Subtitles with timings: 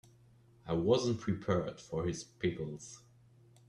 [0.65, 3.03] I wasn't prepared for his pickles.